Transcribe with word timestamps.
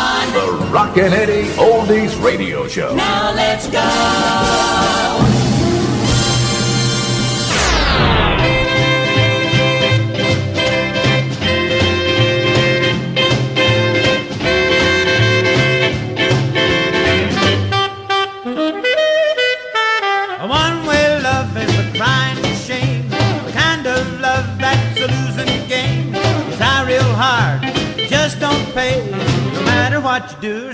On. 0.00 0.32
The 0.32 0.66
Rockin' 0.72 1.12
Eddie 1.12 1.48
Oldies 1.56 2.20
Radio 2.22 2.66
Show. 2.68 2.94
Now 2.94 3.32
let's 3.34 3.68
go. 3.68 5.29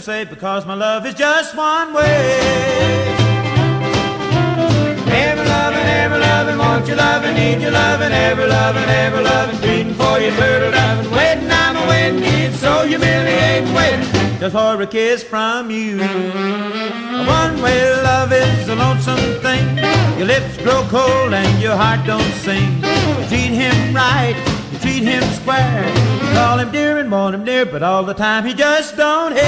Say, 0.06 0.24
because 0.24 0.64
my 0.64 0.74
love 0.74 1.04
is 1.04 1.14
just 1.14 1.56
one 1.56 1.92
way. 1.92 2.38
Ever 5.10 5.44
loving, 5.44 5.88
ever 6.02 6.18
loving, 6.20 6.58
want 6.58 6.86
your 6.86 6.96
loving, 6.96 7.34
need 7.34 7.60
your 7.60 7.72
loving, 7.72 8.12
ever 8.12 8.46
loving, 8.46 8.88
ever 8.88 9.20
loving, 9.20 9.56
pleading 9.56 9.94
for 9.94 10.20
your 10.20 10.30
turtle 10.36 10.70
loving, 10.70 11.10
waiting, 11.10 11.50
I'm 11.50 11.74
a 11.74 11.88
waiting, 11.88 12.22
it's 12.22 12.60
so 12.60 12.86
humiliating, 12.86 13.74
waiting 13.74 14.06
just 14.38 14.54
for 14.54 14.80
a 14.80 14.86
kiss 14.86 15.24
from 15.24 15.72
you. 15.72 15.98
One-way 17.26 17.80
love 18.04 18.32
is 18.32 18.68
a 18.68 18.76
lonesome 18.76 19.40
thing. 19.42 19.66
Your 20.18 20.28
lips 20.28 20.56
grow 20.58 20.86
cold 20.88 21.32
and 21.34 21.60
your 21.60 21.74
heart 21.74 22.06
don't 22.06 22.32
sing. 22.46 22.76
You 22.76 23.26
treat 23.26 23.54
him 23.62 23.92
right, 23.92 24.36
you 24.70 24.78
treat 24.78 25.02
him 25.02 25.24
square. 25.32 26.15
You 26.36 26.42
call 26.42 26.58
him 26.58 26.70
dear 26.70 26.98
and 26.98 27.10
want 27.10 27.34
him 27.34 27.44
near, 27.44 27.64
but 27.64 27.82
all 27.82 28.02
the 28.02 28.12
time 28.12 28.44
he 28.44 28.52
just 28.52 28.94
don't 28.94 29.32
hear. 29.32 29.42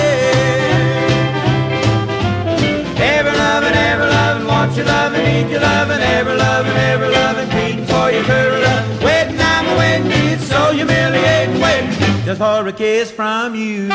Ever 2.97 3.31
loving, 3.31 3.75
ever 3.75 4.07
loving, 4.07 4.47
want 4.47 4.75
your 4.75 4.87
loving, 4.87 5.23
need 5.23 5.51
your 5.51 5.61
loving, 5.61 6.01
ever 6.01 6.35
loving, 6.35 6.73
ever 6.73 7.11
loving, 7.11 7.51
pleading 7.51 7.85
for 7.85 8.11
your 8.11 8.25
turtle 8.25 8.63
loving. 8.63 9.05
Waiting, 9.05 9.39
I'm 9.39 9.77
waiting, 9.77 10.33
it's 10.33 10.45
so 10.45 10.73
humiliating, 10.73 11.61
waiting 11.61 12.25
just 12.25 12.39
for 12.39 12.67
a 12.67 12.73
kiss 12.73 13.11
from 13.11 13.55
you. 13.55 13.91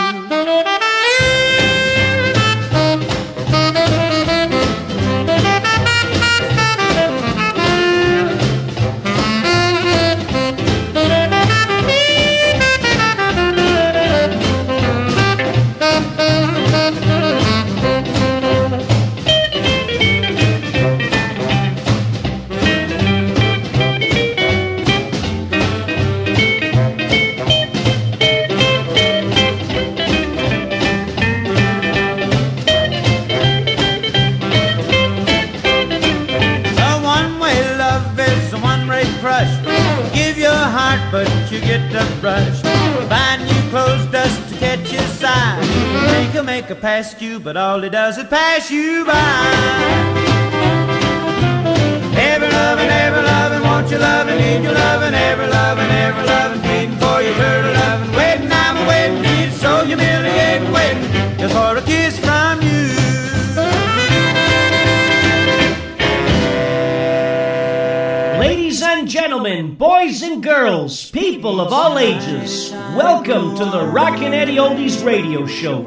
The 73.74 73.84
Rockin' 73.84 74.36
Eddie 74.36 74.58
Oldies 74.58 75.04
radio 75.04 75.48
show. 75.48 75.80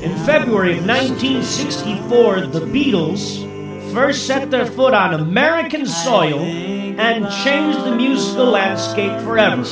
In 0.00 0.16
February 0.24 0.78
of 0.78 0.86
1964, 0.86 2.42
the 2.42 2.60
Beatles 2.60 3.42
first 3.92 4.28
set 4.28 4.48
their 4.52 4.64
foot 4.64 4.94
on 4.94 5.14
American 5.14 5.86
soil 5.86 6.38
and 6.38 7.28
changed 7.42 7.80
the 7.80 7.96
musical 7.96 8.44
landscape 8.44 9.20
forever. 9.22 9.64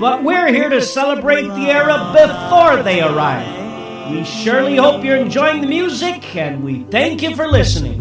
But 0.00 0.24
we're 0.24 0.46
here 0.46 0.70
to 0.70 0.80
celebrate 0.80 1.48
the 1.48 1.70
era 1.70 1.98
before 2.14 2.82
they 2.82 3.02
arrived. 3.02 4.10
We 4.10 4.24
surely 4.24 4.76
hope 4.76 5.04
you're 5.04 5.16
enjoying 5.16 5.60
the 5.60 5.66
music, 5.66 6.34
and 6.34 6.64
we 6.64 6.84
thank 6.84 7.20
you 7.20 7.36
for 7.36 7.46
listening. 7.46 7.93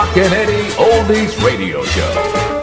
Rockin' 0.00 0.32
Eddie 0.32 0.70
Oldies 0.78 1.36
Radio 1.44 1.84
Show. 1.84 2.59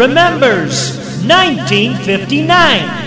Remembers 0.00 0.96
1959. 1.26 2.99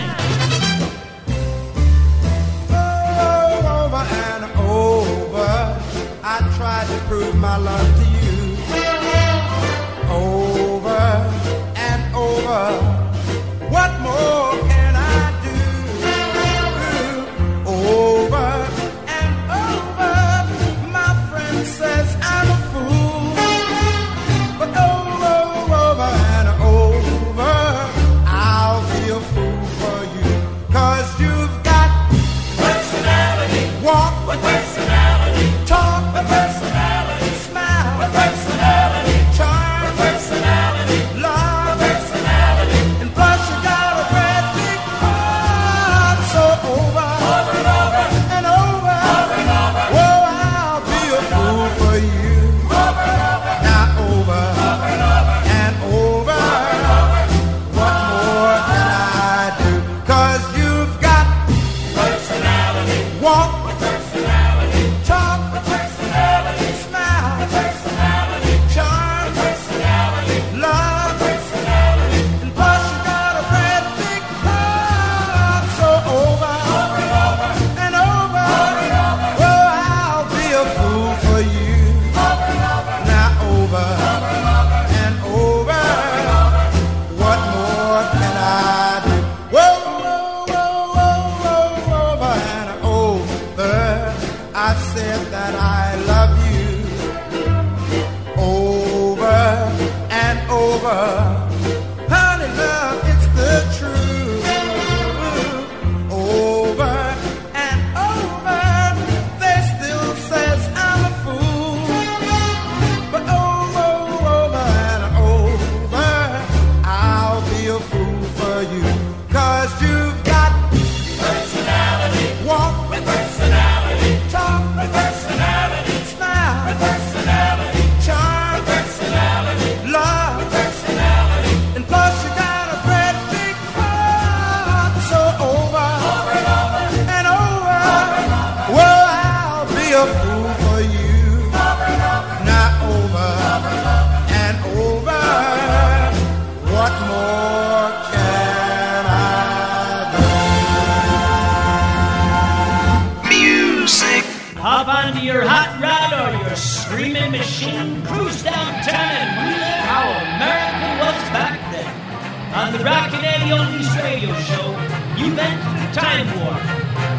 on 162.54 162.72
the 162.72 162.78
Rockin' 162.80 163.26
Eddie 163.26 163.50
Oldies 163.50 163.90
radio 164.04 164.32
show, 164.42 164.70
you 165.18 165.34
meant 165.34 165.60
Time 165.94 166.28
War. 166.38 166.54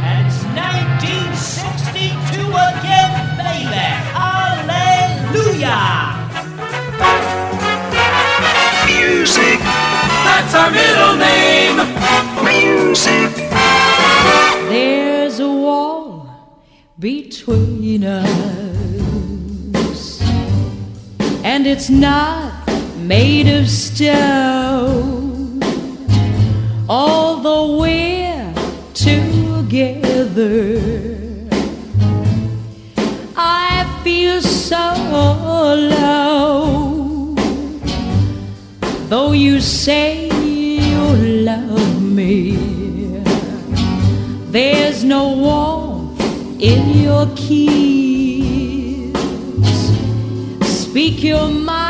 And 0.07 0.29
it's 0.29 0.45
1962 0.55 2.39
again, 2.39 3.37
baby. 3.37 3.67
Hallelujah. 4.15 5.91
Music. 8.87 9.59
That's 9.59 10.55
our 10.55 10.71
middle 10.71 11.17
name. 11.17 11.83
Music. 12.45 13.35
There's 14.71 15.41
a 15.41 15.49
wall 15.49 16.31
between 17.01 18.05
us. 18.05 20.21
And 21.43 21.67
it's 21.67 21.91
not 21.91 22.53
made 22.99 23.49
of 23.49 23.69
stone 23.69 24.54
although 26.95 27.79
we're 27.81 28.55
together. 28.95 30.79
I 33.37 34.01
feel 34.05 34.41
so 34.41 34.87
low, 35.97 37.35
though 39.09 39.33
you 39.33 39.61
say 39.61 40.29
you 40.91 41.05
love 41.51 42.01
me. 42.01 42.39
There's 44.57 45.03
no 45.03 45.23
warmth 45.47 46.21
in 46.61 46.83
your 47.07 47.27
kiss. 47.35 47.59
Speak 50.63 51.25
your 51.25 51.49
mind. 51.49 51.84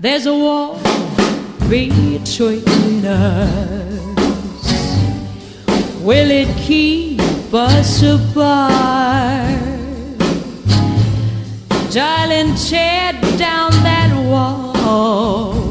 There's 0.00 0.26
a 0.26 0.32
wall 0.32 0.74
between 1.68 3.04
us. 3.04 3.98
Will 6.00 6.30
it 6.30 6.56
keep 6.56 7.20
us 7.52 8.02
apart? 8.04 9.58
Darling, 11.90 12.54
tear 12.54 13.12
down 13.36 13.72
that 13.82 14.12
wall. 14.24 15.67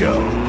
Show. 0.00 0.39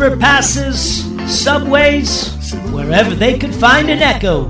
Overpasses, 0.00 1.28
subways, 1.28 2.32
wherever 2.72 3.14
they 3.14 3.38
could 3.38 3.54
find 3.54 3.90
an 3.90 3.98
echo. 3.98 4.44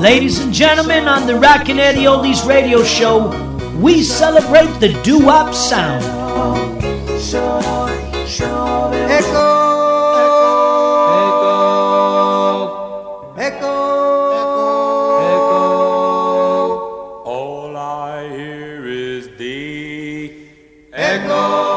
Ladies 0.00 0.38
and 0.38 0.54
gentlemen, 0.54 1.08
on 1.08 1.26
the 1.26 1.34
Rockin' 1.34 1.80
Eddie 1.80 2.04
Oldies 2.04 2.46
radio 2.46 2.84
show, 2.84 3.30
we 3.80 4.04
celebrate 4.04 4.72
the 4.78 4.92
doo-wop 5.02 5.52
sound. 5.52 6.17
I 21.00 21.67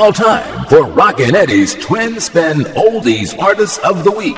now 0.00 0.10
time 0.10 0.64
for 0.64 0.84
Rockin' 0.84 1.34
Eddie's 1.34 1.74
Twin 1.74 2.20
Spin 2.20 2.60
Oldies 2.74 3.38
Artists 3.38 3.76
of 3.84 4.02
the 4.02 4.10
Week. 4.10 4.34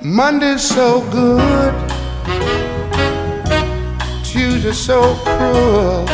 Monday's 0.00 0.62
so 0.62 1.02
good, 1.10 1.74
Tuesday's 4.24 4.78
so 4.78 5.14
cruel. 5.16 6.06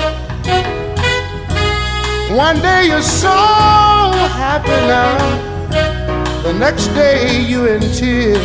One 2.36 2.60
day 2.60 2.88
you're 2.88 3.00
so 3.00 3.28
happy 3.30 4.70
now, 4.88 5.55
the 6.46 6.52
next 6.52 6.86
day 6.94 7.40
you're 7.40 7.74
in 7.74 7.80
tears. 7.80 8.38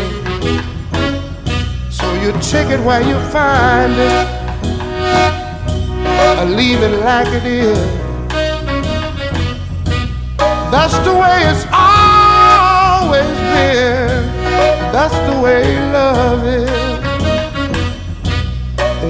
So 1.95 2.11
you 2.23 2.31
take 2.41 2.69
it 2.75 2.79
while 2.83 3.05
you 3.05 3.13
find 3.29 3.93
it, 3.93 4.27
or 6.39 6.45
leave 6.45 6.81
it 6.81 6.99
like 7.05 7.27
it 7.27 7.45
is. 7.45 7.77
That's 10.73 10.97
the 11.05 11.13
way 11.13 11.37
it's 11.51 11.67
always 11.71 13.37
been. 13.53 14.25
That's 14.91 15.17
the 15.29 15.39
way 15.39 15.63
love 15.91 16.43
is. 16.43 16.71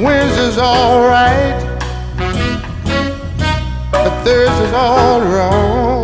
Wednesday's 0.03 0.57
alright, 0.57 1.63
but 3.93 4.11
Thursday's 4.25 4.73
all 4.73 5.21
wrong. 5.21 6.00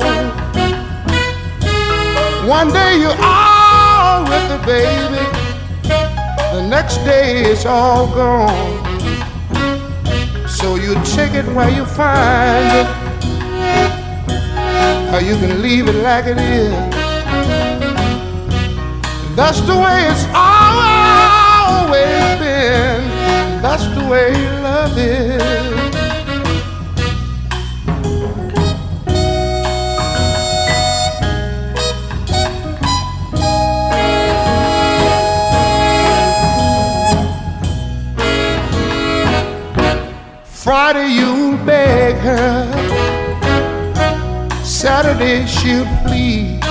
One 2.48 2.72
day 2.72 3.02
you're 3.02 3.10
with 3.10 4.48
the 4.48 4.58
baby, 4.66 5.26
the 6.54 6.62
next 6.70 6.96
day 7.00 7.42
it's 7.42 7.66
all 7.66 8.08
gone. 8.08 8.86
So 10.48 10.76
you 10.76 10.94
take 11.04 11.34
it 11.34 11.46
where 11.54 11.70
you 11.70 11.84
find 11.84 12.72
it, 12.72 12.88
or 15.14 15.20
you 15.20 15.36
can 15.36 15.62
leave 15.62 15.90
it 15.90 16.02
like 16.02 16.26
it 16.26 16.38
is. 16.38 16.72
That's 19.36 19.60
the 19.60 19.76
way 19.76 20.08
it's 20.10 20.26
always 20.34 22.00
been. 22.40 23.04
That's 23.62 23.84
the 23.88 24.08
way 24.10 24.32
love 24.62 24.98
is. 24.98 25.97
Saturday 44.88 45.46
she'll 45.46 45.86
plead. 46.06 46.64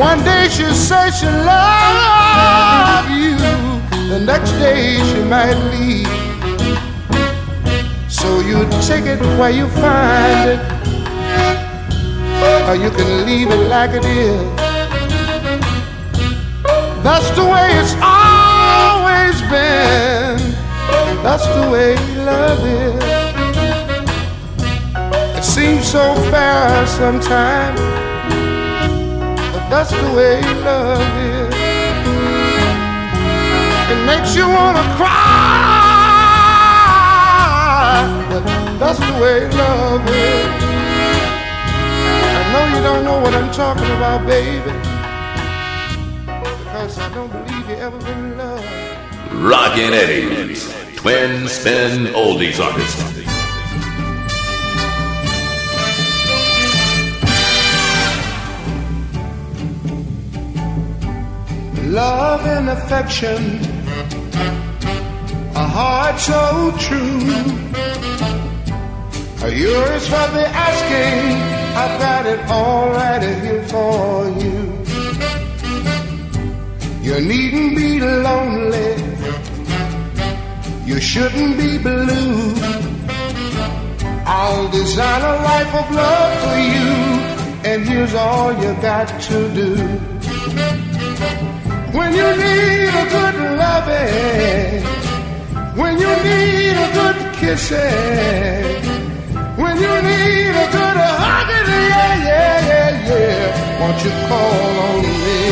One 0.00 0.24
day 0.24 0.48
she'll 0.48 0.72
say 0.72 1.10
she 1.10 1.26
love 1.26 3.10
you. 3.10 3.36
The 4.08 4.20
next 4.24 4.52
day 4.52 4.96
she 5.08 5.20
might 5.34 5.58
leave. 5.74 6.08
So 8.08 8.40
you 8.40 8.64
take 8.88 9.04
it 9.04 9.20
where 9.38 9.50
you 9.50 9.68
find 9.68 10.48
it, 10.54 10.60
or 12.68 12.74
you 12.74 12.90
can 12.98 13.26
leave 13.26 13.50
it 13.50 13.68
like 13.68 13.90
it 13.90 14.06
is. 14.06 14.42
That's 17.04 17.28
the 17.36 17.44
way 17.52 17.68
it's 17.80 17.94
always 18.00 19.36
been. 19.52 20.40
That's 21.22 21.46
the 21.54 21.70
way 21.70 21.96
love 22.24 22.64
is. 22.64 23.25
Seems 25.56 25.88
so 25.90 26.14
fair 26.30 26.86
sometimes, 26.86 27.80
but 29.52 29.64
that's 29.70 29.90
the 29.90 30.12
way 30.14 30.42
love 30.62 31.00
is. 31.16 31.54
It 33.90 34.00
makes 34.04 34.36
you 34.36 34.46
wanna 34.46 34.84
cry, 34.96 35.14
but 38.28 38.44
that's 38.78 38.98
the 38.98 39.12
way 39.18 39.48
love 39.48 40.06
is. 40.10 40.46
I 42.36 42.42
know 42.52 42.64
you 42.76 42.82
don't 42.82 43.04
know 43.06 43.18
what 43.18 43.32
I'm 43.32 43.50
talking 43.50 43.90
about, 43.96 44.26
baby, 44.26 44.72
because 46.64 46.98
I 46.98 47.08
don't 47.14 47.32
believe 47.32 47.66
you 47.70 47.76
ever 47.76 47.98
been 48.00 48.18
in 48.18 48.36
love. 48.36 48.62
Rockin' 49.32 49.94
Eddie's 49.94 50.68
Twin 50.96 51.48
Spin 51.48 52.12
Oldies 52.12 52.60
Artist. 52.62 53.05
And 62.46 62.68
affection, 62.68 63.60
a 65.54 65.66
heart 65.66 66.18
so 66.18 66.74
true. 66.78 67.56
Yours 69.46 70.04
for 70.08 70.26
the 70.36 70.46
asking, 70.66 71.36
I've 71.82 72.00
got 72.00 72.26
it 72.26 72.40
all 72.50 72.90
right 72.90 73.22
here 73.22 73.62
for 73.68 74.28
you. 74.42 74.56
You 77.06 77.20
needn't 77.26 77.76
be 77.76 78.00
lonely, 78.00 78.90
you 80.84 81.00
shouldn't 81.00 81.56
be 81.56 81.78
blue. 81.78 82.54
I'll 84.26 84.68
design 84.70 85.22
a 85.22 85.36
life 85.50 85.74
of 85.74 85.94
love 85.94 86.32
for 86.44 86.58
you, 86.74 86.90
and 87.70 87.88
here's 87.88 88.14
all 88.14 88.52
you 88.52 88.74
got 88.82 89.08
to 89.22 89.54
do. 89.54 90.15
When 91.96 92.10
you 92.12 92.28
need 92.44 92.92
a 93.02 93.06
good 93.16 93.36
loving, 93.62 94.82
when 95.80 95.94
you 95.98 96.12
need 96.28 96.76
a 96.86 96.88
good 96.98 97.18
kissing, 97.36 98.84
when 99.56 99.76
you 99.84 99.94
need 100.10 100.54
a 100.64 100.66
good 100.76 100.98
hugging, 101.22 101.68
yeah, 101.72 102.14
yeah, 102.28 102.56
yeah, 102.70 103.08
yeah, 103.08 103.80
won't 103.80 103.98
you 104.04 104.12
call 104.28 104.72
on 104.86 104.98
me? 105.24 105.42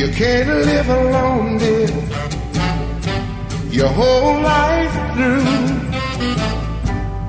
You 0.00 0.08
can't 0.14 0.48
live 0.48 0.88
alone, 0.88 1.58
dear, 1.58 1.90
your 3.78 3.88
whole 3.88 4.36
life 4.40 4.94
through. 5.14 5.58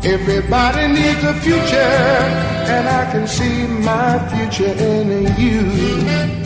Everybody 0.04 0.84
needs 0.88 1.24
a 1.24 1.34
future, 1.46 1.98
and 2.76 2.88
I 2.88 3.12
can 3.12 3.26
see 3.28 3.66
my 3.90 4.20
future 4.30 4.74
in 4.74 5.36
you. 5.40 6.40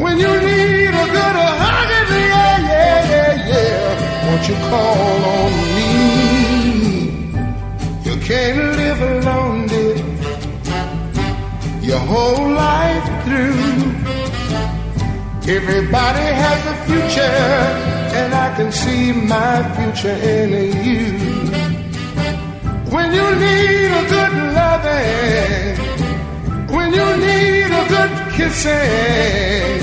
When 0.00 0.16
you 0.18 0.32
need 0.40 0.88
a 0.88 1.06
good 1.14 1.36
hugging, 1.60 2.10
yeah, 2.16 2.58
yeah, 2.72 3.10
yeah, 3.12 3.32
yeah, 3.52 4.26
won't 4.26 4.44
you 4.48 4.56
call 4.70 5.24
on 5.36 5.52
me? 5.76 5.92
You 8.06 8.14
can't 8.28 8.60
live 8.78 9.00
alone, 9.02 9.66
dear, 9.66 9.96
your 11.82 11.98
whole 11.98 12.48
life 12.50 13.06
through. 13.24 13.76
Everybody 15.56 16.26
has 16.42 16.60
a 16.66 16.76
future, 16.86 17.44
and 18.20 18.30
I 18.34 18.54
can 18.56 18.70
see 18.72 19.12
my 19.12 19.54
future 19.76 20.16
in 20.16 20.50
you. 20.82 21.04
When 22.90 23.12
you 23.12 23.26
need 23.44 23.90
a 24.00 24.04
good 24.08 24.34
loving, 24.54 25.47
good 27.88 28.32
kissing, 28.32 29.82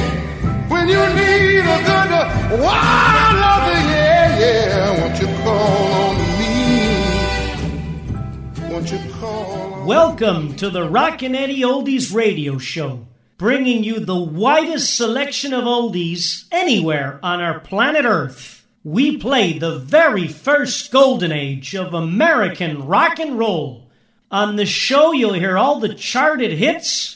when 0.69 0.87
you 0.87 0.99
need 1.15 1.61
a 1.61 1.79
good 1.83 2.11
uh, 2.11 2.57
wild 2.61 3.73
yeah, 3.89 4.39
yeah, 4.39 5.01
won't 5.01 5.19
you 5.19 5.27
call 5.43 5.93
on 5.93 6.15
me? 6.37 6.53
Won't 8.71 8.91
you 8.91 8.99
call 9.13 9.85
Welcome 9.87 10.55
to 10.57 10.69
the 10.69 10.87
Rockin' 10.87 11.33
Eddie 11.33 11.61
Oldies 11.61 12.13
radio 12.13 12.59
show, 12.59 13.07
bringing 13.39 13.83
you 13.83 13.99
the 13.99 14.19
widest 14.19 14.95
selection 14.95 15.51
of 15.51 15.63
oldies 15.63 16.45
anywhere 16.51 17.19
on 17.23 17.41
our 17.41 17.59
planet 17.59 18.05
Earth. 18.05 18.67
We 18.83 19.17
play 19.17 19.57
the 19.57 19.79
very 19.79 20.27
first 20.27 20.91
golden 20.91 21.31
age 21.31 21.75
of 21.75 21.95
American 21.95 22.85
rock 22.85 23.19
and 23.19 23.39
roll. 23.39 23.89
On 24.29 24.57
the 24.57 24.67
show, 24.67 25.11
you'll 25.11 25.33
hear 25.33 25.57
all 25.57 25.79
the 25.79 25.95
charted 25.95 26.51
hits 26.51 27.15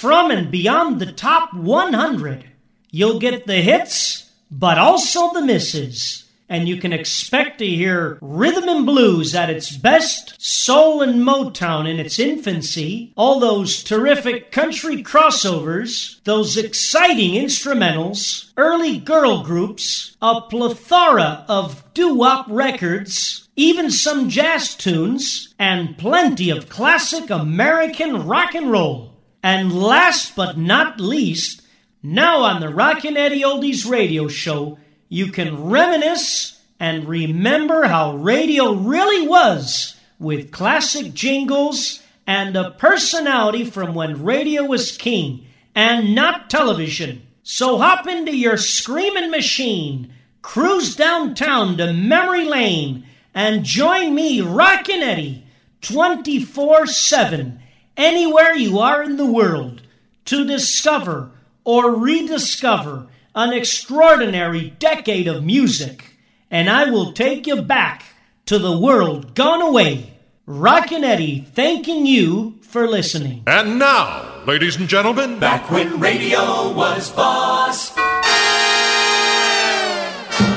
from 0.00 0.30
and 0.30 0.50
beyond 0.50 0.98
the 0.98 1.12
top 1.12 1.52
100. 1.52 2.46
You'll 2.90 3.18
get 3.18 3.46
the 3.46 3.60
hits, 3.60 4.32
but 4.50 4.78
also 4.78 5.30
the 5.34 5.42
misses. 5.42 6.24
And 6.48 6.66
you 6.66 6.78
can 6.78 6.94
expect 6.94 7.58
to 7.58 7.66
hear 7.66 8.18
rhythm 8.22 8.66
and 8.66 8.86
blues 8.86 9.34
at 9.34 9.50
its 9.50 9.76
best, 9.76 10.34
soul 10.38 11.02
and 11.02 11.22
Motown 11.22 11.86
in 11.86 12.00
its 12.00 12.18
infancy, 12.18 13.12
all 13.14 13.38
those 13.38 13.84
terrific 13.84 14.50
country 14.50 15.02
crossovers, 15.02 16.24
those 16.24 16.56
exciting 16.56 17.32
instrumentals, 17.32 18.50
early 18.56 18.98
girl 18.98 19.42
groups, 19.44 20.16
a 20.22 20.40
plethora 20.40 21.44
of 21.46 21.84
doo-wop 21.92 22.46
records, 22.48 23.48
even 23.54 23.90
some 23.90 24.30
jazz 24.30 24.74
tunes, 24.74 25.54
and 25.58 25.98
plenty 25.98 26.48
of 26.48 26.70
classic 26.70 27.28
American 27.28 28.26
rock 28.26 28.54
and 28.54 28.72
roll. 28.72 29.09
And 29.42 29.72
last 29.72 30.36
but 30.36 30.58
not 30.58 31.00
least, 31.00 31.62
now 32.02 32.42
on 32.42 32.60
the 32.60 32.68
Rockin' 32.68 33.16
Eddie 33.16 33.42
Oldies 33.42 33.88
radio 33.88 34.28
show, 34.28 34.78
you 35.08 35.32
can 35.32 35.64
reminisce 35.64 36.60
and 36.78 37.08
remember 37.08 37.84
how 37.84 38.16
radio 38.16 38.72
really 38.72 39.26
was 39.26 39.96
with 40.18 40.52
classic 40.52 41.14
jingles 41.14 42.02
and 42.26 42.56
a 42.56 42.70
personality 42.70 43.64
from 43.64 43.94
when 43.94 44.22
radio 44.22 44.64
was 44.64 44.96
king 44.96 45.46
and 45.74 46.14
not 46.14 46.48
television. 46.50 47.22
So 47.42 47.78
hop 47.78 48.06
into 48.06 48.36
your 48.36 48.56
screaming 48.56 49.30
machine, 49.30 50.12
cruise 50.42 50.94
downtown 50.94 51.76
to 51.78 51.92
Memory 51.92 52.44
Lane, 52.44 53.06
and 53.34 53.64
join 53.64 54.14
me, 54.14 54.40
Rockin' 54.40 55.02
Eddie, 55.02 55.44
24 55.80 56.86
7, 56.86 57.59
anywhere 57.96 58.54
you 58.54 58.78
are 58.78 59.02
in 59.02 59.16
the 59.16 59.26
world, 59.30 59.82
to 60.26 60.44
discover 60.44 61.30
or 61.64 61.94
rediscover 61.94 63.06
an 63.34 63.52
extraordinary 63.52 64.70
decade 64.78 65.26
of 65.28 65.44
music, 65.44 66.16
and 66.50 66.68
I 66.68 66.90
will 66.90 67.12
take 67.12 67.46
you 67.46 67.62
back 67.62 68.04
to 68.46 68.58
the 68.58 68.78
world 68.78 69.34
gone 69.34 69.62
away. 69.62 70.14
Rockin' 70.46 71.04
Eddie 71.04 71.46
thanking 71.52 72.06
you 72.06 72.58
for 72.62 72.88
listening. 72.88 73.44
And 73.46 73.78
now, 73.78 74.42
ladies 74.46 74.76
and 74.76 74.88
gentlemen, 74.88 75.38
Back 75.38 75.70
when 75.70 76.00
radio 76.00 76.72
was 76.72 77.10
boss. 77.12 77.90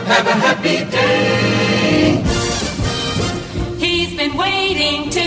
Have 0.05 0.27
a 0.27 0.33
happy 0.33 0.89
day. 0.89 2.23
He's 3.77 4.15
been 4.17 4.35
waiting 4.35 5.09
to 5.11 5.19
entertain 5.19 5.22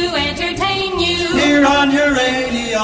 you. 1.56 1.62
Here 1.62 1.66
on 1.66 1.90
your 1.90 2.14
radio. 2.14 2.82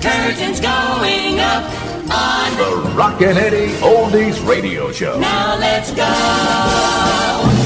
Curtains 0.00 0.60
going 0.60 1.40
up 1.40 1.64
on. 2.10 2.56
The 2.56 2.90
Rockin' 2.94 3.36
Eddie 3.36 3.74
Oldies 3.80 4.46
Radio 4.46 4.92
Show. 4.92 5.18
Now 5.18 5.56
let's 5.58 5.92
go. 5.92 7.65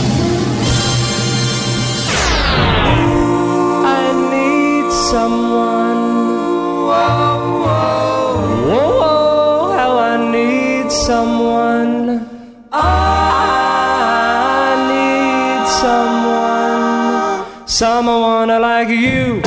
Someone 17.81 18.49
like 18.49 18.91
you, 18.91 19.41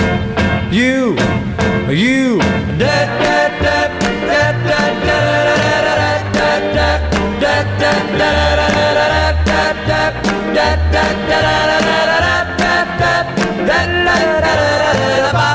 you, 0.71 1.15
you. 1.87 2.39
Da, 2.81 3.05
da, 3.21 3.37
da, 3.61 3.77
da, 4.27 4.51
da, 4.67 4.83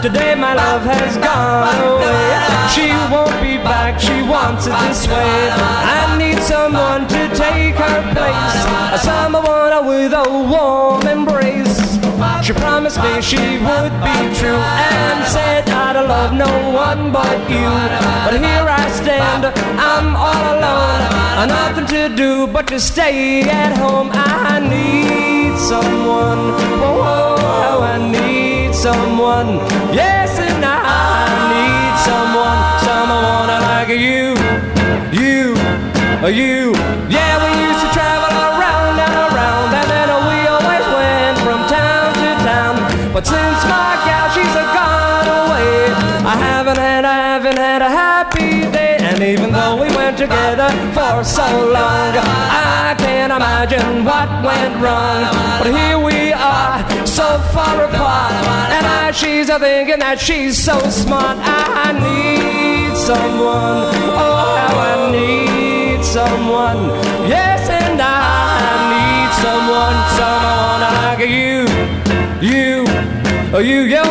Today 0.00 0.36
my 0.36 0.54
love 0.54 0.82
has 0.84 1.16
gone 1.16 1.74
away. 1.82 2.30
She 2.74 2.92
won't 3.12 3.34
be 3.42 3.56
back, 3.58 3.98
she 3.98 4.22
wants 4.22 4.68
it 4.68 4.76
this 4.86 5.08
way. 5.08 5.50
I 5.50 6.16
need 6.16 6.38
someone 6.44 7.08
to 7.08 7.28
take 7.34 7.74
her 7.74 8.00
place. 8.14 9.02
Someone 9.02 9.84
with 9.84 10.12
a 10.12 10.24
warm 10.28 11.04
embrace. 11.08 11.37
She 12.48 12.54
promised 12.54 12.96
me 13.02 13.20
she 13.20 13.36
would 13.36 13.92
be 14.00 14.18
true 14.40 14.56
and 14.56 15.22
said 15.28 15.68
I'd 15.68 16.00
love 16.08 16.32
no 16.32 16.48
one 16.72 17.12
but 17.12 17.38
you. 17.50 17.68
But 18.24 18.40
here 18.40 18.64
I 18.64 18.88
stand, 18.88 19.44
I'm 19.76 20.16
all 20.16 20.44
alone. 20.56 21.46
Nothing 21.46 21.86
to 21.88 22.16
do 22.16 22.46
but 22.46 22.66
to 22.68 22.80
stay 22.80 23.42
at 23.42 23.76
home. 23.76 24.08
I 24.14 24.60
need 24.60 25.58
someone. 25.58 26.56
Oh, 26.80 27.36
oh, 27.36 27.82
I 27.82 27.98
need 27.98 28.74
someone. 28.74 29.58
Yes, 29.92 30.38
and 30.38 30.64
I 30.64 31.28
need 31.52 31.94
someone. 32.08 32.60
Someone 32.88 33.48
like 33.68 33.90
you. 33.90 34.32
You, 35.12 35.52
you. 36.32 36.72
Yeah, 37.12 37.44
we 37.44 37.50
used 37.68 37.77
together 50.28 50.68
for 50.92 51.24
so 51.24 51.46
long, 51.72 52.12
I 52.16 52.94
can't 52.98 53.32
imagine 53.32 54.04
what 54.04 54.28
went 54.44 54.74
wrong. 54.82 55.22
But 55.58 55.68
here 55.72 55.98
we 55.98 56.32
are, 56.32 56.84
so 57.06 57.38
far 57.54 57.84
apart, 57.84 58.32
and 58.76 58.84
I, 58.86 59.10
she's 59.12 59.48
a 59.48 59.58
thinking 59.58 60.00
that 60.00 60.20
she's 60.20 60.62
so 60.62 60.78
smart. 60.90 61.38
I 61.40 61.92
need 61.92 62.96
someone, 62.96 63.88
oh 64.04 64.56
how 64.58 64.74
I 64.90 65.10
need 65.12 66.04
someone, 66.04 66.80
yes, 67.28 67.68
and 67.68 68.00
I 68.00 68.68
need 68.92 69.30
someone, 69.44 69.98
someone 70.20 70.80
like 70.98 71.20
you, 71.38 71.58
you, 72.40 72.84
you, 73.62 73.80
you. 73.96 74.07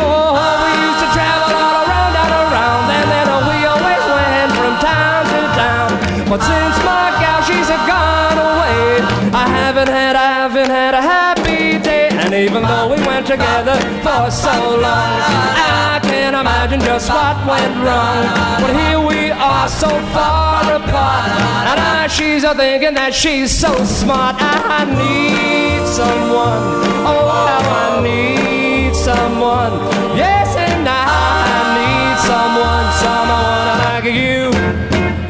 I 14.88 16.00
can't 16.02 16.36
imagine 16.36 16.80
just 16.80 17.08
what 17.10 17.36
went 17.46 17.74
wrong. 17.84 18.22
But 18.62 18.72
here 18.80 19.00
we 19.00 19.30
are, 19.30 19.68
so 19.68 19.88
far 20.14 20.62
apart, 20.78 21.28
and 21.70 21.78
I, 21.80 22.06
she's 22.08 22.44
a 22.44 22.54
thinking 22.54 22.94
that 22.94 23.12
she's 23.14 23.50
so 23.56 23.72
smart. 23.84 24.36
I 24.38 24.84
need 24.84 25.86
someone, 25.86 26.62
oh 27.10 27.28
how 27.28 27.62
I 27.84 28.02
need 28.02 28.94
someone, 28.94 29.72
yes, 30.16 30.54
and 30.56 30.88
I 30.88 31.04
I 31.08 31.60
need 31.78 32.16
someone, 32.30 32.86
someone 33.04 33.66
like 33.86 34.06
you, 34.22 34.40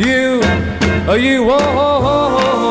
you, 0.07 0.41
oh 1.11 1.15
you, 1.15 1.45
oh, 1.51 1.57
oh, 1.57 1.59
oh, 1.59 2.07
oh, 2.07 2.39
oh, 2.41 2.68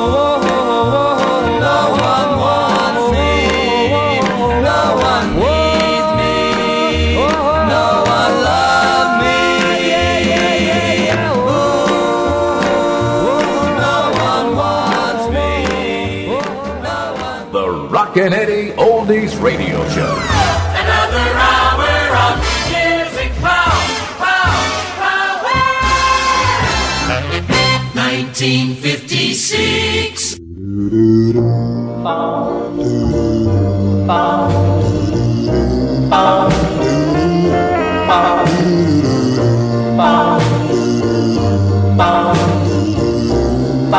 1956. 28.39 30.37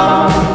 Oh, 0.01 0.47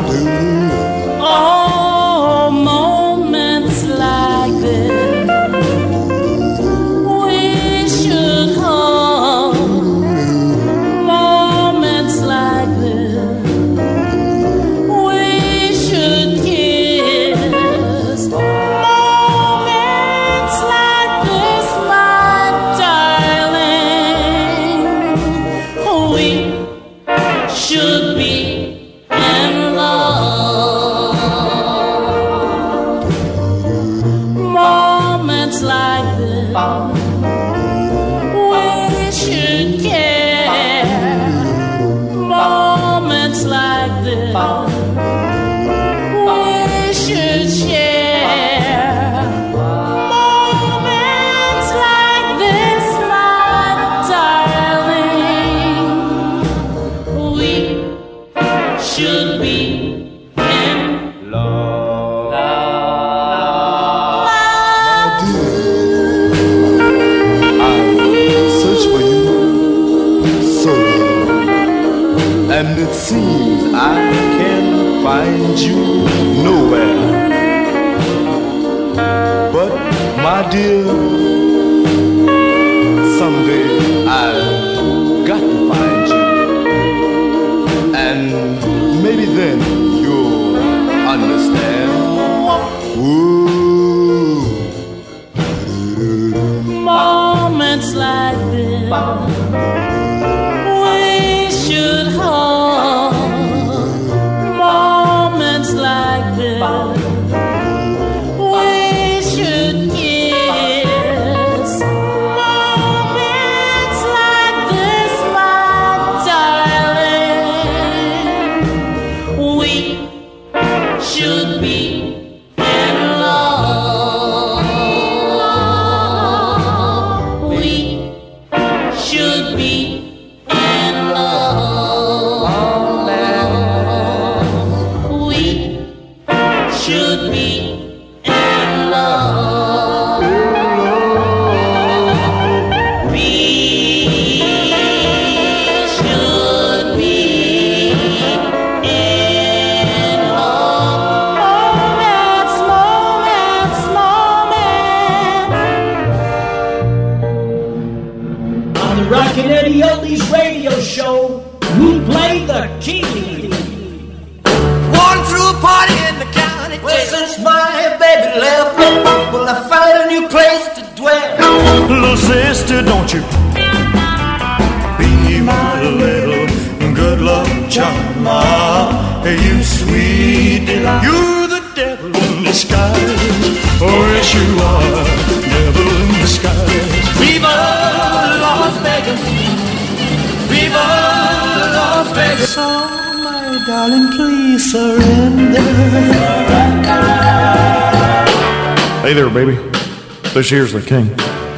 says, 200.44 200.50
Here's 200.50 200.74
the 200.74 200.82
king. 200.82 201.06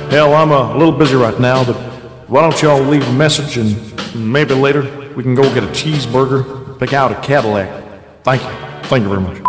Hell, 0.10 0.34
I'm 0.34 0.52
a 0.52 0.78
little 0.78 0.92
busy 0.92 1.16
right 1.16 1.40
now, 1.40 1.64
but 1.64 1.76
why 2.28 2.42
don't 2.42 2.62
y'all 2.62 2.82
leave 2.82 3.08
a 3.08 3.14
message 3.14 3.58
and 3.58 3.76
maybe 4.16 4.54
later 4.54 4.82
we 5.16 5.24
can 5.24 5.36
go 5.36 5.44
get 5.54 5.64
a 5.64 5.68
cheeseburger, 5.68 6.80
pick 6.80 6.94
out 6.94 7.12
a 7.12 7.16
Cadillac. 7.22 7.70
Thank 8.24 8.42
you. 8.44 8.50
Thank 8.88 9.04
you 9.04 9.10
very 9.10 9.22
much. 9.22 9.42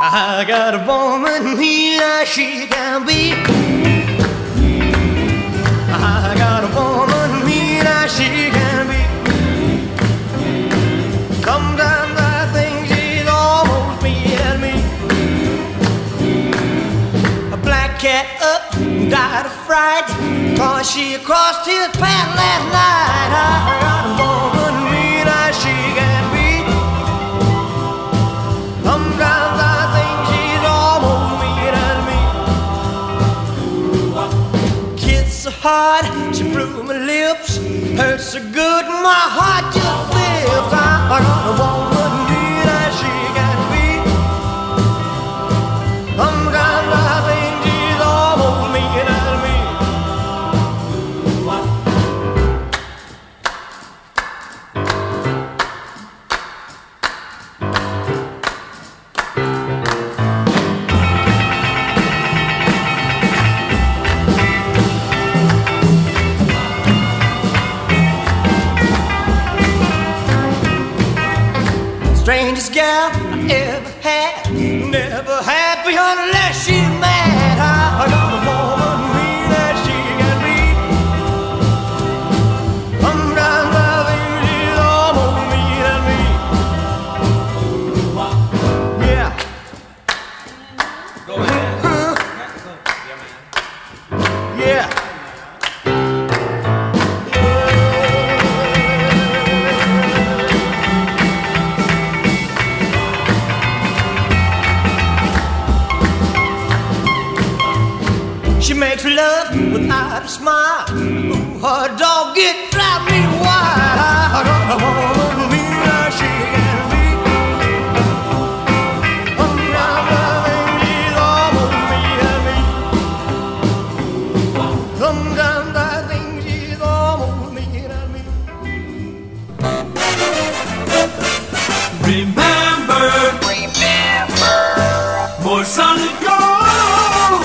I 0.00 0.44
got 0.48 0.74
a 0.74 0.78
woman 0.86 1.58
here, 1.58 2.26
she 2.26 2.66
can 2.66 3.06
be. 3.06 3.32
I 5.92 6.34
got 6.38 6.64
a 6.64 6.68
woman 6.74 8.08
she 8.08 8.50
can 8.50 8.88
be. 8.88 9.00
Cat 18.00 18.39
died 19.10 19.46
of 19.46 19.52
fright 19.66 20.06
Cause 20.56 20.90
she 20.90 21.18
crossed 21.18 21.66
his 21.66 21.88
path 22.02 22.30
last 22.40 22.66
night. 22.78 23.30
I 23.32 23.80
got 23.84 24.04
a 24.06 24.12
woman 24.14 24.74
mean 24.92 25.26
as 25.26 25.54
she 25.62 25.76
can 25.98 26.22
be. 26.34 26.50
Sometimes 28.84 29.58
I 29.76 29.80
think 29.94 30.18
she's 30.30 30.64
almost 30.78 31.28
mean 31.42 31.74
as 31.88 31.98
me. 32.08 32.20
Kiss 34.96 35.28
so 35.44 35.50
hard, 35.50 36.04
she 36.34 36.42
blew 36.44 36.82
my 36.84 36.96
lips 36.98 37.50
Hurt 37.96 38.20
so 38.20 38.40
good, 38.52 38.86
my 38.86 39.24
heart 39.36 39.79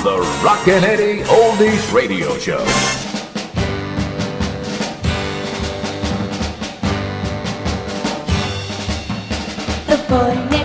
the 0.05 0.21
Rockin' 0.43 0.83
Eddie 0.83 1.23
Oldies 1.23 1.91
Radio 1.91 2.37
Show. 2.37 2.63
The 9.87 9.97
boy 10.07 10.64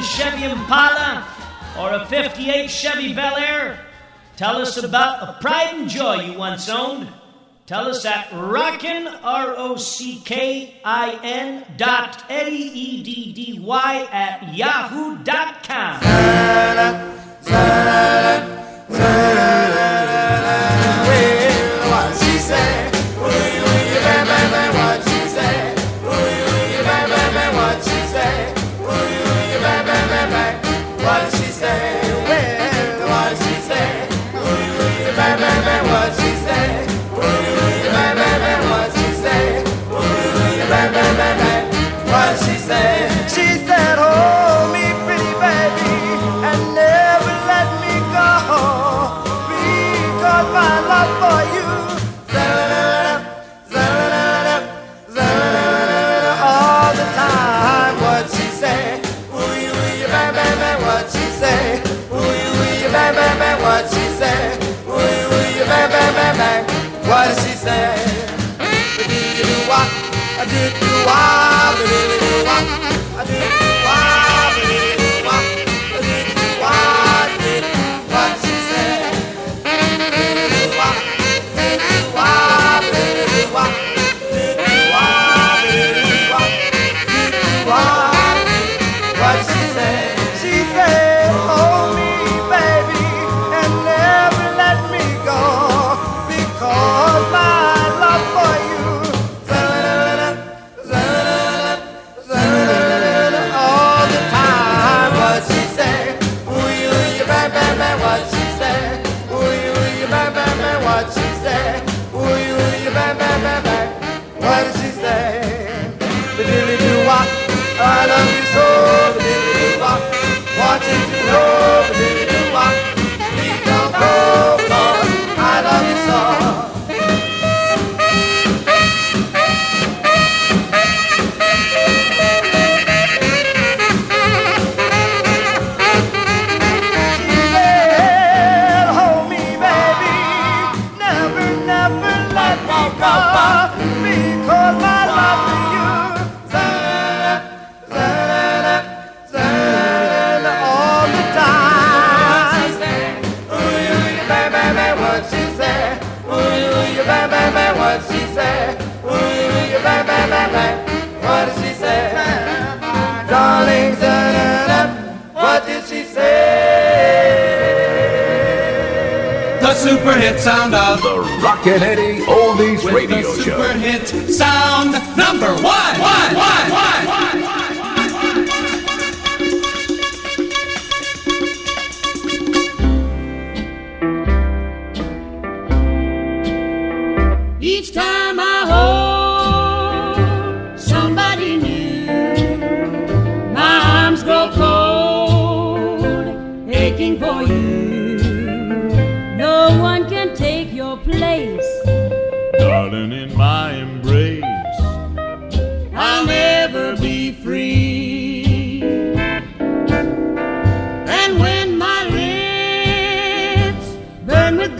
19 0.00 0.16
Chevy 0.16 0.44
Impala 0.44 1.28
or 1.78 1.92
a 1.92 2.06
58 2.06 2.70
Chevy 2.70 3.12
Bel 3.12 3.36
Air, 3.36 3.78
tell 4.36 4.56
us 4.56 4.82
about 4.82 5.22
a 5.22 5.38
pride 5.42 5.74
and 5.74 5.90
joy 5.90 6.22
you 6.22 6.38
once 6.38 6.70
owned. 6.70 7.06
Tell 7.66 7.86
us 7.86 8.06
at 8.06 8.32
rockin', 8.32 9.06
R 9.06 9.54
O 9.56 9.76
C 9.76 10.22
K 10.24 10.80
I 10.84 11.20
N 11.22 11.66
dot 11.76 12.24
Eddie, 12.30 12.52
E 12.56 13.02
D 13.02 13.32
D 13.34 13.60
Y 13.60 14.08
at 14.10 14.54
yahoo 14.54 15.18
dot 15.18 15.62
com. 15.64 16.00
Well, 21.90 22.12
she 22.14 22.38
said, 22.38 22.94
you, 22.94 24.64
you. 24.64 24.69
fly. 71.10 71.49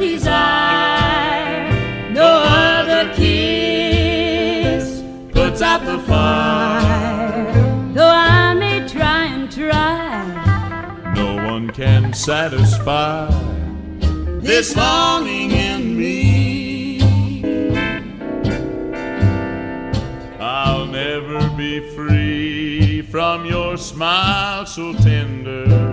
desire. 0.01 1.71
No 2.11 2.25
other 2.25 3.13
kiss 3.15 5.03
puts 5.31 5.61
out 5.61 5.85
the 5.85 5.99
fire. 6.01 7.53
Though 7.93 8.09
I 8.09 8.55
may 8.55 8.89
try 8.89 9.27
and 9.27 9.53
try, 9.53 11.13
no 11.15 11.37
one 11.37 11.71
can 11.71 12.15
satisfy 12.15 13.29
this 14.41 14.75
longing 14.75 15.51
in 15.51 15.99
me. 15.99 17.03
I'll 20.41 20.87
never 20.87 21.47
be 21.57 21.81
free 21.95 23.03
from 23.03 23.45
your 23.45 23.77
smile 23.77 24.65
so 24.65 24.95
tender 24.95 25.90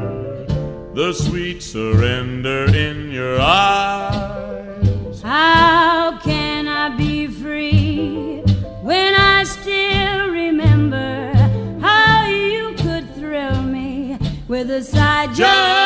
the 0.97 1.13
sweet 1.13 1.61
surrender 1.61 2.65
in 2.75 3.11
your 3.11 3.39
eyes. 3.39 5.21
How 5.21 6.17
can 6.17 6.67
I 6.67 6.89
be 6.97 7.27
free 7.27 8.41
when 8.81 9.13
I 9.13 9.43
still 9.43 10.29
remember 10.31 11.31
how 11.79 12.25
you 12.25 12.73
could 12.77 13.13
thrill 13.13 13.61
me 13.61 14.17
with 14.47 14.71
a 14.71 14.83
side 14.83 15.35
joke? 15.35 15.76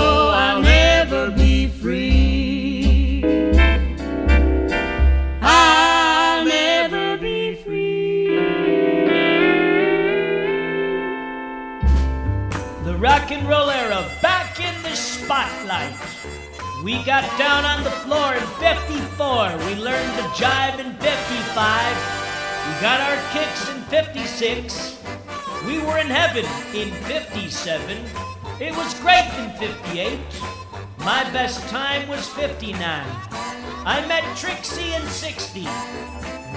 I'll 0.00 0.62
never 0.62 1.30
be 1.30 1.68
free. 1.68 3.22
I'll 5.42 6.44
never 6.44 7.16
be 7.18 7.54
free. 7.56 8.26
The 12.84 12.96
rock 12.96 13.30
and 13.30 13.48
roll 13.48 13.70
era 13.70 14.08
back 14.22 14.60
in 14.60 14.82
the 14.82 14.94
spotlight. 14.94 15.94
We 16.84 17.02
got 17.04 17.24
down 17.38 17.66
on 17.66 17.84
the 17.84 17.90
floor 17.90 18.34
in 18.34 18.46
54. 18.58 19.58
We 19.66 19.74
learned 19.74 20.12
to 20.16 20.24
jive 20.40 20.78
in 20.78 20.94
55. 20.94 22.20
We 22.66 22.80
got 22.80 23.00
our 23.00 23.18
kicks 23.32 23.68
in 23.68 23.82
56. 23.82 25.02
We 25.66 25.78
were 25.80 25.98
in 25.98 26.06
heaven 26.06 26.46
in 26.74 26.90
57. 27.04 27.98
It 28.60 28.76
was 28.76 28.92
great 29.00 29.24
in 29.38 29.50
58. 29.52 30.20
My 30.98 31.24
best 31.32 31.66
time 31.70 32.06
was 32.08 32.28
59. 32.28 32.76
I 32.82 34.04
met 34.06 34.22
Trixie 34.36 34.92
in 34.92 35.00
60. 35.06 35.60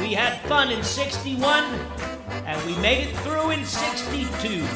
We 0.01 0.14
had 0.14 0.41
fun 0.49 0.70
in 0.70 0.84
61. 0.84 1.64
And 2.45 2.62
we 2.66 2.76
made 2.82 3.08
it 3.08 3.16
through 3.20 3.51
in 3.51 3.64
62. 3.64 4.68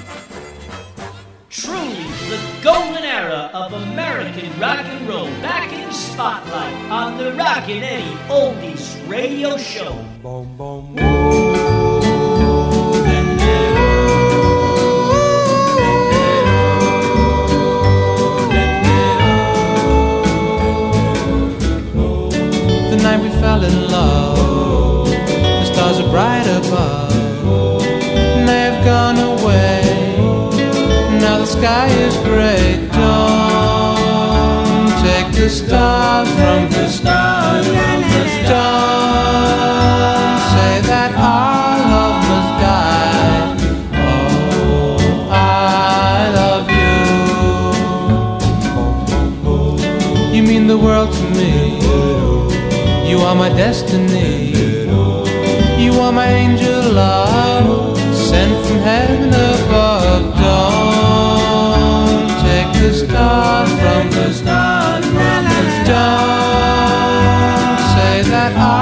Truly 1.50 2.04
the 2.30 2.40
golden 2.64 3.04
era 3.04 3.52
of 3.54 3.74
American 3.74 4.58
rock 4.58 4.86
and 4.86 5.06
roll 5.10 5.28
back 5.42 5.74
in 5.74 5.92
spotlight 5.92 6.76
on 6.90 7.18
the 7.18 7.34
Rockin' 7.34 7.84
Eddie 7.84 8.16
Oldies 8.30 9.06
radio 9.10 9.58
show. 9.58 9.94
The 10.24 10.44
night 10.96 11.52
we 11.52 11.67
fell 23.40 23.64
in 23.64 23.92
love, 23.92 25.10
the 25.10 25.66
stars 25.66 26.00
are 26.00 26.10
bright 26.10 26.48
above, 26.60 27.12
and 27.14 28.48
they've 28.50 28.84
gone 28.84 29.18
away. 29.18 29.82
Now 31.22 31.38
the 31.40 31.46
sky 31.46 31.88
is 31.88 32.16
gray. 32.18 32.88
Don't 32.92 34.08
take 35.06 35.30
the 35.34 35.50
stars 35.50 36.30
from 36.30 36.70
the 36.72 36.88
stars. 36.90 37.66
Don't 38.48 38.86
say 40.54 40.74
that 40.92 41.12
our 41.16 41.78
love 41.94 42.18
must 42.32 42.52
die. 42.66 43.56
Oh, 43.94 45.30
I 45.32 46.32
love 46.42 46.68
you. 50.32 50.36
You 50.36 50.44
mean 50.44 50.68
the 50.68 50.78
world 50.78 51.12
to 51.14 51.24
me. 51.38 51.87
You 53.28 53.32
are 53.32 53.36
my 53.36 53.50
destiny. 53.50 54.56
You 55.84 55.92
are 56.00 56.14
my 56.14 56.28
angel 56.30 56.94
love, 56.94 57.98
sent 58.16 58.66
from 58.66 58.78
heaven 58.78 59.28
above. 59.28 60.34
Don't 60.40 62.30
take 62.48 62.72
the 62.82 62.94
stars 62.94 63.70
from 63.82 64.10
the 64.12 64.32
stars. 64.32 65.06
Don't 65.92 67.80
say 67.96 68.16
that 68.32 68.54
our 68.56 68.77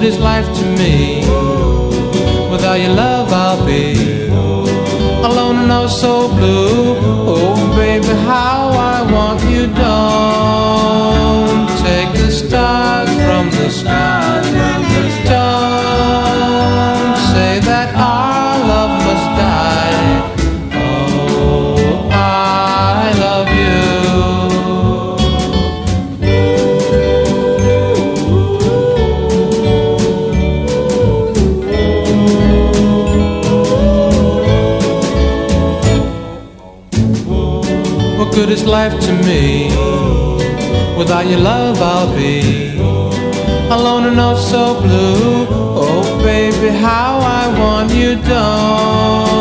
good 0.00 0.06
is 0.06 0.18
life 0.20 0.46
to 0.54 0.64
me? 0.78 1.22
Without 2.50 2.74
your 2.74 2.94
love, 2.94 3.07
What 38.48 38.54
good 38.54 38.62
is 38.62 38.66
life 38.66 38.98
to 39.00 39.12
me? 39.28 39.68
Without 40.96 41.26
your 41.26 41.38
love, 41.38 41.82
I'll 41.82 42.16
be 42.16 42.78
alone 43.68 44.04
and 44.04 44.18
oh 44.18 44.36
so 44.36 44.80
blue. 44.80 45.46
Oh, 45.76 46.18
baby, 46.24 46.68
how 46.68 47.18
I 47.18 47.46
want 47.60 47.92
you. 47.92 48.14
Don't 48.14 49.36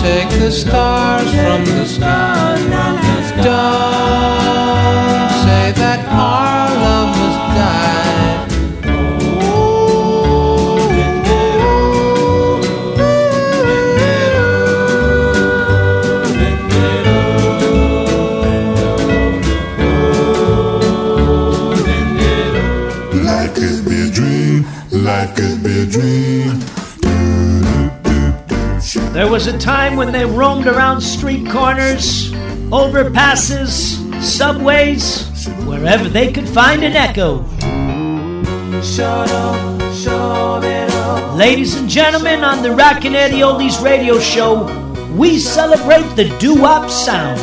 take 0.00 0.30
the 0.40 0.50
stars 0.50 1.28
from 1.28 1.66
the 1.66 1.84
stars. 1.84 3.44
Don't 3.44 3.85
was 29.36 29.48
a 29.48 29.58
time 29.58 29.96
when 29.96 30.12
they 30.12 30.24
roamed 30.24 30.66
around 30.66 30.98
street 30.98 31.46
corners, 31.50 32.30
overpasses, 32.72 33.70
subways, 34.22 35.28
wherever 35.66 36.08
they 36.08 36.32
could 36.32 36.48
find 36.48 36.82
an 36.82 36.96
echo. 36.96 37.44
Ladies 41.36 41.76
and 41.76 41.86
gentlemen, 41.86 42.44
on 42.44 42.62
the 42.62 42.70
Rockin' 42.70 43.14
Eddie 43.14 43.40
Oldies 43.40 43.84
radio 43.84 44.18
show, 44.18 44.64
we 45.14 45.38
celebrate 45.38 46.08
the 46.16 46.34
doo-wop 46.38 46.88
sound. 46.88 47.38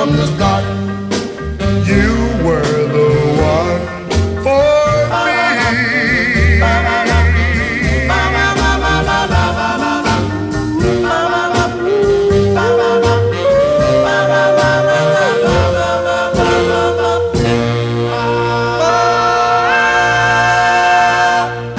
From 0.00 0.16
the 0.16 0.26
start 0.34 0.64
you 1.86 2.08
were 2.42 2.62
the 2.96 3.08
one 3.36 3.82
for 4.42 4.80
me. 5.74 5.90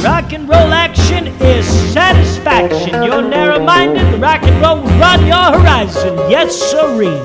Rock 0.04 0.34
and 0.34 0.48
roll 0.48 0.74
action 0.74 1.28
is 1.42 1.66
satisfaction. 1.92 3.02
You're 3.04 3.24
narrow-minded, 3.24 4.14
the 4.14 4.20
rock 4.20 4.44
and 4.44 4.62
roll 4.62 4.82
will 4.82 5.00
run 5.00 5.26
your 5.26 5.60
horizon. 5.60 6.16
Yes, 6.30 6.56
sirree. 6.56 7.20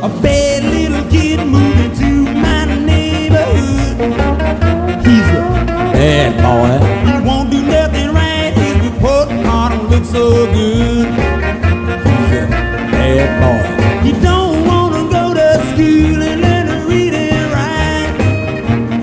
Bad 6.37 6.81
boy. 6.81 7.13
He 7.13 7.27
won't 7.27 7.51
do 7.51 7.63
nothing 7.63 8.13
right. 8.13 8.53
His 8.55 8.91
report 8.91 9.29
card 9.45 9.73
don't 9.73 9.91
look 9.91 10.05
so 10.05 10.47
good. 10.47 11.07
He's 11.07 12.33
a 12.39 12.47
bad 12.93 13.29
boy. 13.41 14.07
He 14.07 14.13
don't 14.23 14.67
wanna 14.67 15.09
go 15.11 15.35
to 15.35 15.49
school 15.73 16.23
and 16.23 16.41
learn 16.41 16.67
to 16.67 16.87
read 16.87 17.15
and 17.15 17.53
write. 17.53 18.13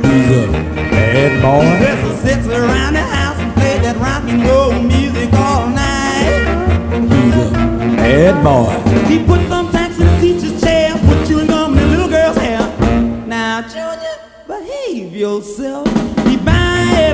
He's 0.06 0.30
a 0.38 0.48
bad 0.92 1.42
boy. 1.42 1.64
He 1.64 1.86
just 1.86 2.22
sits 2.24 2.48
around 2.48 2.94
the 2.94 3.02
house 3.02 3.40
and 3.40 3.54
play 3.54 3.78
that 3.80 3.98
rock 3.98 4.24
and 4.30 4.44
roll 4.44 4.74
music 4.74 5.34
all 5.34 5.68
night. 5.68 6.44
He's 7.12 7.36
a 7.36 7.50
bad 7.98 8.44
boy. 8.44 8.74
He 9.08 9.24
put 9.26 9.42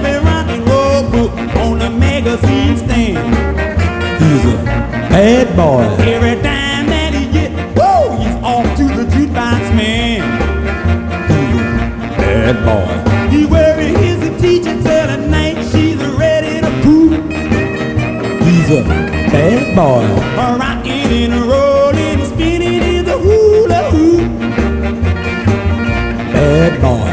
every 0.10 0.26
rock 0.26 1.14
and 1.14 1.52
on 1.58 1.80
the 1.80 1.90
magazine 1.90 2.78
stand. 2.78 3.18
He's 4.22 4.46
a 4.54 4.58
bad 5.10 5.56
boy. 5.56 5.84
Every 6.04 6.36
time 6.42 6.88
that 6.88 7.14
he 7.14 7.26
get, 7.32 7.52
woo, 7.78 8.18
he's 8.18 8.36
off 8.44 8.68
to 8.78 8.86
the 8.98 9.06
jukebox 9.14 9.62
man. 9.76 10.22
He's 11.30 11.54
a 11.60 11.64
bad 12.18 12.56
boy. 12.66 12.92
He 13.30 13.46
worry 13.46 13.90
his 14.06 14.20
teacher 14.42 14.76
till 14.84 15.08
the 15.08 15.18
night 15.18 15.58
she's 15.72 16.02
ready 16.24 16.62
to 16.62 16.72
poop. 16.84 17.12
He's 18.44 18.70
a 18.72 18.84
bad 19.32 19.76
boy. 19.76 20.06
Rocking 20.38 21.12
and 21.24 21.36
rolling, 21.52 22.26
spinning 22.26 22.82
in 22.82 23.06
the 23.06 23.18
hula 23.18 23.82
hoop. 23.92 24.40
Bad 26.34 26.82
boy. 26.82 27.09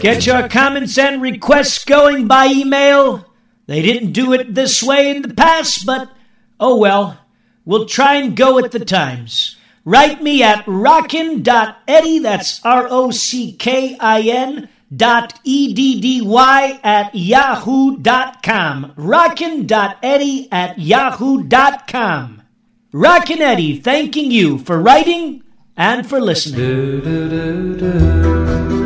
Get 0.00 0.26
your 0.26 0.48
comments 0.48 0.96
and 0.96 1.20
requests 1.20 1.84
going 1.84 2.26
by 2.26 2.46
email. 2.46 3.26
They 3.66 3.82
didn't 3.82 4.12
do 4.12 4.32
it 4.32 4.54
this 4.54 4.82
way 4.82 5.10
in 5.10 5.22
the 5.22 5.34
past, 5.34 5.84
but 5.84 6.10
oh 6.58 6.76
well. 6.76 7.18
We'll 7.64 7.84
try 7.86 8.14
and 8.14 8.36
go 8.36 8.54
with 8.54 8.72
the 8.72 8.84
times. 8.84 9.56
Write 9.84 10.22
me 10.22 10.42
at 10.42 10.64
rockin.eddie, 10.66 12.18
that's 12.20 12.64
R 12.64 12.88
O 12.90 13.10
C 13.10 13.52
K 13.52 13.96
I 14.00 14.22
N 14.22 14.68
dot 14.94 15.38
E 15.44 15.72
D 15.74 16.00
D 16.00 16.22
Y 16.22 16.80
at 16.82 17.14
yahoo.com. 17.14 18.92
Rockin.eddie 18.96 20.48
at 20.50 20.78
yahoo.com. 20.78 22.42
Rockin' 22.92 23.40
Eddie 23.40 23.78
thanking 23.78 24.32
you 24.32 24.58
for 24.58 24.80
writing 24.80 25.44
and 25.76 26.08
for 26.08 26.20
listening. 26.20 26.60
I 28.76 28.79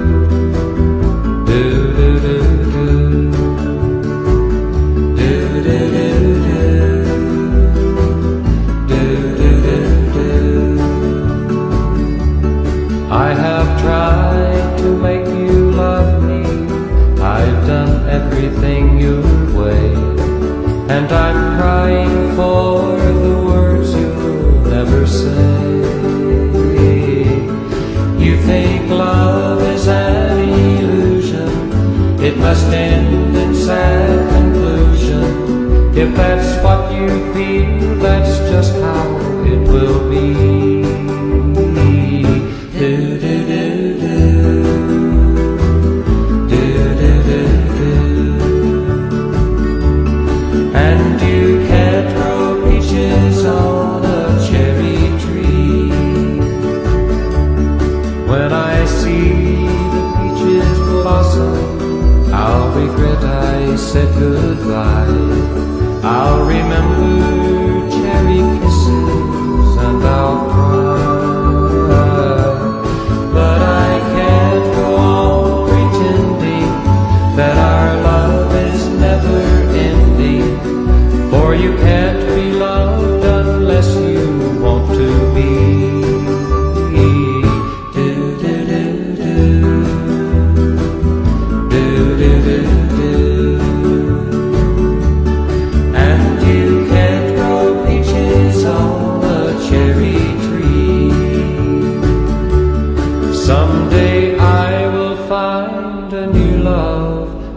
just 38.54 38.72
how 38.74 39.18
it 39.44 39.58
will 39.68 40.08
be. 40.08 40.43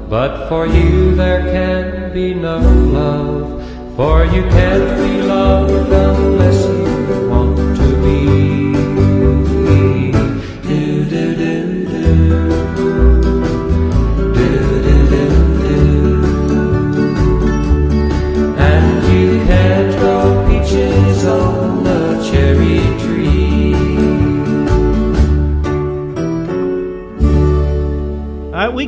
But 0.10 0.48
for 0.48 0.66
you 0.66 1.16
there 1.16 1.42
can 1.42 2.14
be 2.14 2.34
no 2.34 2.60
love. 2.60 3.96
For 3.96 4.26
you 4.26 4.44
can't 4.44 4.98
be 4.98 5.22
loved 5.24 5.92
unless 5.92 6.77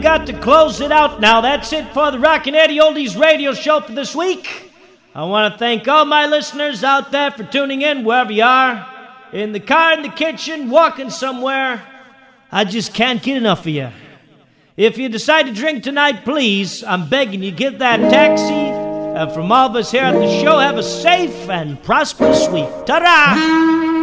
got 0.10 0.26
to 0.26 0.34
close 0.40 0.82
it 0.82 0.92
out 0.92 1.22
now. 1.22 1.40
That's 1.40 1.72
it 1.72 1.88
for 1.94 2.10
the 2.10 2.18
Rockin' 2.18 2.56
Eddie 2.56 2.80
Oldies 2.80 3.16
radio 3.16 3.54
show 3.54 3.80
for 3.80 3.92
this 3.92 4.16
week. 4.16 4.72
I 5.14 5.24
want 5.26 5.54
to 5.54 5.60
thank 5.60 5.88
all 5.88 6.04
my 6.04 6.26
listeners 6.26 6.84
out 6.84 7.12
there 7.12 7.30
for 7.30 7.44
tuning 7.44 7.84
in 7.84 8.04
wherever 8.04 8.32
you 8.32 8.42
are. 8.42 8.88
In 9.32 9.52
the 9.52 9.60
car, 9.60 9.94
in 9.94 10.02
the 10.02 10.10
kitchen, 10.10 10.72
walking 10.72 11.12
somewhere. 11.12 11.84
I 12.52 12.64
just 12.64 12.92
can't 12.92 13.22
get 13.22 13.38
enough 13.38 13.60
of 13.60 13.68
you. 13.68 13.92
If 14.76 14.98
you 14.98 15.10
decide 15.10 15.46
to 15.46 15.54
drink 15.54 15.84
tonight, 15.84 16.24
please, 16.24 16.84
I'm 16.84 17.08
begging 17.08 17.44
you, 17.44 17.52
get 17.52 17.78
that 17.78 18.00
taxi. 18.10 18.52
And 18.52 19.32
from 19.32 19.52
all 19.52 19.70
of 19.70 19.76
us 19.76 19.92
here 19.92 20.06
at 20.06 20.14
the 20.14 20.42
show, 20.42 20.58
have 20.58 20.80
a 20.80 20.84
safe 20.84 21.48
and 21.52 21.84
prosperous 21.84 22.48
week. 22.48 22.70
Ta-da! 22.88 23.99